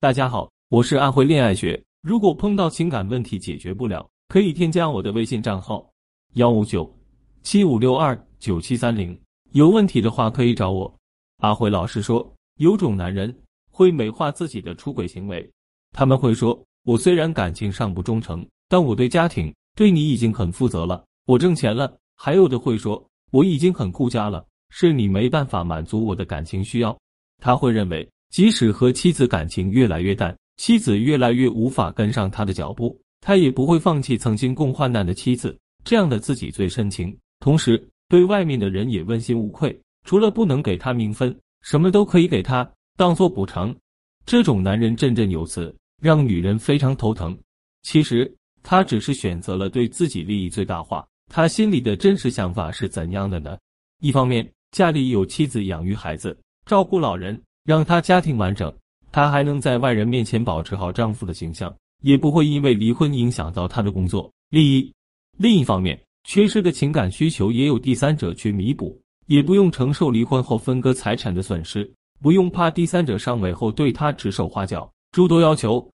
[0.00, 1.82] 大家好，我是安徽恋爱学。
[2.02, 5.84] 如果碰到情感问题解决不了，可以添加我的微信账号
[6.34, 6.88] 幺五九
[7.42, 9.20] 七五六二九七三零。
[9.54, 10.94] 有问题的话可以找我。
[11.38, 13.36] 阿辉老师说，有种男人
[13.72, 15.50] 会美化自己的出轨行为，
[15.90, 16.56] 他们会说
[16.86, 26.96] ：“我虽然感情上不忠诚，但我对家庭对你已经很负责了，我挣钱了。”还有的会说：“我已经很顾家了，是你没办法满足我的感情需要。”
[27.42, 28.08] 他会认为。
[28.30, 35.56] 即使和妻子感情越来越淡，妻子越来越无法跟上他的脚步，他也不会放弃曾经共患难的妻子。
[35.84, 39.78] 这样的自己最深情，同时对外面的人也问心无愧。
[40.04, 43.74] 除了不能给他名分，什么都可以给他当做补偿。
[44.26, 47.36] 这种男人振振有词，让女人非常头疼。
[47.82, 48.30] 其实
[48.62, 51.06] 他只是选择了对自己利益最大化。
[51.30, 53.56] 他心里的真实想法是怎样的呢？
[54.00, 57.40] 一方面，家里有妻子养育孩子，照顾老人。
[57.68, 58.74] 让她家庭完整，
[59.12, 64.90] 她还能在外人面前保持好丈夫的形象，也不会因为离婚影响到她的工作利益。
[65.36, 71.86] 另一方面，缺失的情感需求也有第三者去弥补，也不用承受离婚后分割财产的损失，
[72.22, 75.86] 不用怕第三者上位后对她指手画脚，诸多要求。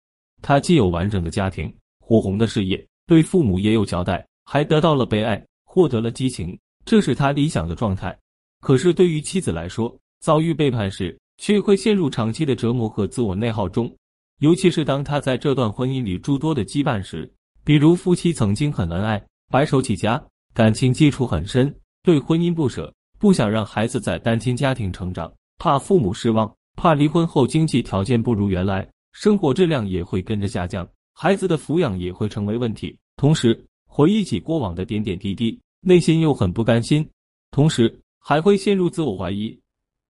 [0.42, 8.16] 她既有完整的家庭、火红的事业，对父母也有交代，还得到了被爱，获得了激情，这是他理想的状态。
[8.60, 13.94] 可是对于妻子来说，遭遇背叛时，却会陷入长期的折磨和自我内耗中，
[14.40, 17.30] 尤其是当他在这段婚姻里诸多的羁绊时，
[17.64, 32.96] 比如夫妻曾经很恩爱，白手起家，感情基础很深，对婚姻不舍，不想让孩子在单亲家庭成长，怕父母失望，怕离婚后经济条件不如原来，生活质量也会跟着下降，孩子的抚养也会成为问题。
[33.16, 37.08] 同时回忆起过往的点点滴滴，内心又很不甘心，
[37.50, 39.56] 同时还会陷入自我怀疑。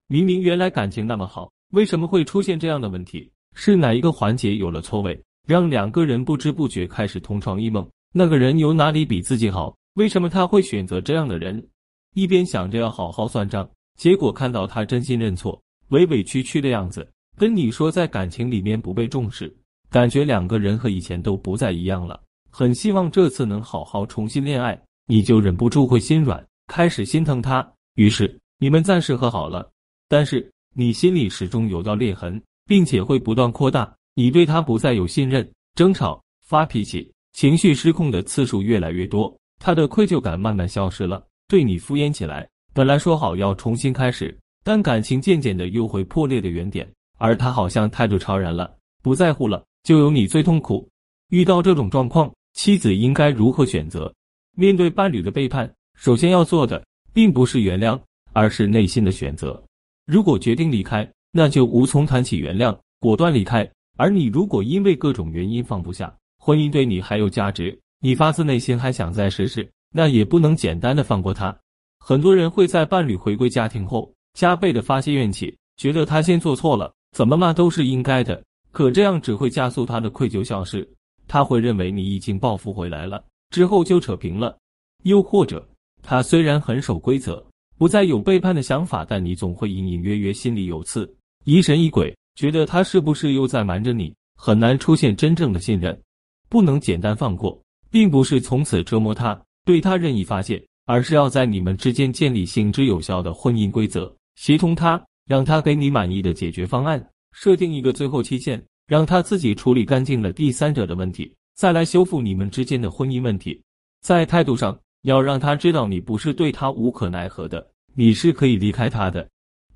[0.06, 3.30] 明明原来感情那么好，为什么会出现这样的问题？
[3.54, 7.88] 是哪一个环节有了错位，让两个人不知不觉开始同床异梦？
[8.12, 9.74] 那个人有哪里比自己好？
[9.94, 11.64] 为什么他会选择这样的人？
[12.14, 19.54] 一边想着要好好算账，结果看到他真心认错、委委屈屈的样子，跟你说在感情里面不被重视，
[19.88, 22.20] 感觉两个人和以前都不再一样了。
[22.50, 27.66] 很希望这次能好好重新恋爱，你就忍不住会心软，开始心疼他。
[27.94, 29.68] 于是你们暂时和好了。
[30.08, 33.92] 但是你心里始终有道裂痕，并且会不断扩大。
[34.14, 42.48] 你对他不再有信任，争吵、发脾气、情绪失控的次数越来越多，他的愧疚感慢慢消失了，对你敷衍起来。
[42.72, 46.88] 本来说好要重新开始，但感情渐渐的又会破裂的原点。
[47.18, 48.72] 而他好像态度超然了，
[49.02, 50.88] 不在乎了，就有你最痛苦。
[51.30, 54.12] 遇到这种状况，妻子应该如何选择？
[54.56, 57.98] 面对伴侣的背叛，首先要做的并不是原谅，
[58.32, 59.60] 而是内心的选择。
[60.06, 63.68] 如果决定离开，那就无从谈起原谅，果断离开。
[63.96, 71.56] 而你如果因为各种原因放不下，婚姻对你还有价值，你发自内心还想再试试，那也不能简单的放过他。
[72.00, 78.42] 很多人会在伴侣回归家庭后，加倍的发泄怨气，觉得他先做错了，怎么骂都是应该的。
[78.72, 80.86] 可这样只会加速他的愧疚消失，
[81.26, 84.58] 他会认为你已经报复回来了，之后就扯平了。
[85.04, 85.66] 又或者，
[86.02, 87.42] 他虽然很守规则。
[87.76, 91.12] 不再有背叛的想法，但你总会隐隐约约心里有刺，
[91.44, 96.00] 疑神疑鬼，觉得他是不是又在瞒着你，很难出现真正的信任。
[96.48, 113.60] 不能简单放过，并不是从此折磨他，对他任意发泄，而是要在你们之间建立行之有效的婚姻规则，协同他，让他给你满意的解决方案，设定一个最后期限，让他自己处理干净了第三者的问题，再来修复你们之间的婚姻问题。
[114.00, 114.78] 在态度上。
[115.04, 119.28] 要让他知道你不是对他无可奈何的，你是可以离开他的，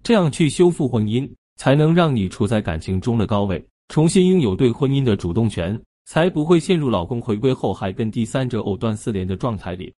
[0.03, 9.93] 这样去修复婚姻，才能让你处在感情中的高位，重新拥有对婚姻的主动权，才不会陷入老公回归后还跟第三者藕断丝连的状态里。